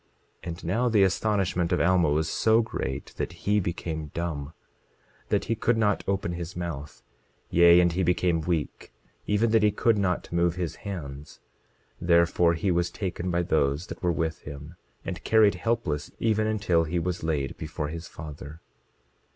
27:19 0.41 0.47
And 0.49 0.63
now 0.65 0.89
the 0.89 1.03
astonishment 1.03 1.71
of 1.71 1.79
Alma 1.79 2.09
was 2.09 2.27
so 2.27 2.63
great 2.63 3.13
that 3.17 3.33
he 3.45 3.59
became 3.59 4.09
dumb, 4.15 4.51
that 5.29 5.45
he 5.45 5.53
could 5.53 5.77
not 5.77 6.03
open 6.07 6.31
his 6.31 6.55
mouth; 6.55 7.03
yea, 7.51 7.79
and 7.79 7.91
he 7.91 8.01
became 8.01 8.41
weak, 8.41 8.91
even 9.27 9.51
that 9.51 9.61
he 9.61 9.69
could 9.69 9.99
not 9.99 10.31
move 10.33 10.55
his 10.55 10.77
hands; 10.77 11.39
therefore 12.01 12.55
he 12.55 12.71
was 12.71 12.89
taken 12.89 13.29
by 13.29 13.43
those 13.43 13.85
that 13.85 14.01
were 14.01 14.11
with 14.11 14.39
him, 14.39 14.75
and 15.05 15.23
carried 15.23 15.53
helpless, 15.53 16.09
even 16.17 16.47
until 16.47 16.85
he 16.85 16.97
was 16.97 17.21
laid 17.21 17.55
before 17.57 17.89
his 17.89 18.07
father. 18.07 18.59